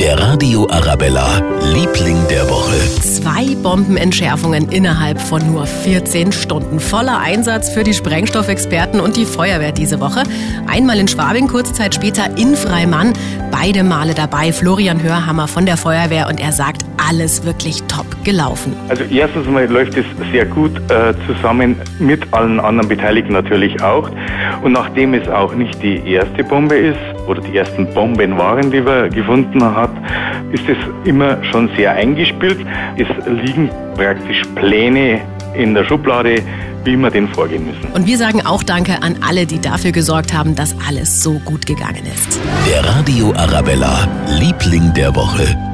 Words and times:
Der 0.00 0.18
Radio 0.18 0.66
Arabella, 0.70 1.40
Liebling 1.74 2.26
der 2.30 2.48
Woche. 2.48 2.74
Zwei 3.02 3.54
Bombenentschärfungen 3.56 4.72
innerhalb 4.72 5.20
von 5.20 5.52
nur 5.52 5.66
14 5.66 6.32
Stunden. 6.32 6.80
Voller 6.80 7.18
Einsatz 7.18 7.68
für 7.68 7.84
die 7.84 7.92
Sprengstoffexperten 7.92 8.98
und 8.98 9.18
die 9.18 9.26
Feuerwehr 9.26 9.72
diese 9.72 10.00
Woche. 10.00 10.22
Einmal 10.66 10.98
in 10.98 11.06
Schwabing, 11.06 11.48
kurze 11.48 11.74
Zeit 11.74 11.94
später 11.94 12.34
in 12.38 12.56
Freimann. 12.56 13.12
Beide 13.50 13.82
Male 13.82 14.14
dabei 14.14 14.52
Florian 14.52 15.02
Hörhammer 15.02 15.48
von 15.48 15.66
der 15.66 15.76
Feuerwehr 15.76 16.28
und 16.28 16.40
er 16.40 16.52
sagt, 16.52 16.84
alles 17.08 17.44
wirklich 17.44 17.82
top 17.84 18.06
gelaufen. 18.24 18.74
Also 18.88 19.02
erstens 19.04 19.48
mal 19.48 19.66
läuft 19.66 19.96
es 19.96 20.04
sehr 20.30 20.46
gut 20.46 20.76
äh, 20.90 21.12
zusammen 21.26 21.76
mit 21.98 22.32
allen 22.32 22.60
anderen 22.60 22.88
Beteiligten 22.88 23.32
natürlich 23.32 23.82
auch. 23.82 24.08
Und 24.62 24.72
nachdem 24.72 25.14
es 25.14 25.28
auch 25.28 25.52
nicht 25.54 25.82
die 25.82 25.98
erste 26.08 26.44
Bombe 26.44 26.76
ist 26.76 26.98
oder 27.26 27.40
die 27.40 27.56
ersten 27.56 27.92
Bomben 27.92 28.38
waren, 28.38 28.70
die 28.70 28.84
wir 28.84 29.08
gefunden 29.08 29.64
hat, 29.64 29.90
ist 30.52 30.64
es 30.68 30.76
immer 31.04 31.42
schon 31.44 31.68
sehr 31.76 31.92
eingespielt. 31.92 32.58
Es 32.96 33.08
liegen 33.26 33.68
praktisch 33.96 34.42
Pläne 34.54 35.20
in 35.54 35.74
der 35.74 35.84
Schublade, 35.84 36.42
wie 36.84 36.96
wir 36.96 37.10
den 37.10 37.28
vorgehen 37.28 37.66
müssen. 37.66 37.92
Und 37.92 38.06
wir 38.06 38.16
sagen 38.16 38.44
auch 38.46 38.62
Danke 38.62 39.02
an 39.02 39.16
alle, 39.20 39.46
die 39.46 39.60
dafür 39.60 39.92
gesorgt 39.92 40.32
haben, 40.32 40.54
dass 40.54 40.74
alles 40.86 41.22
so 41.22 41.38
gut 41.40 41.66
gegangen 41.66 42.06
ist. 42.06 42.40
Der 42.68 42.84
Radio 42.84 43.32
Arabella, 43.34 44.08
Liebling 44.38 44.92
der 44.94 45.14
Woche. 45.14 45.69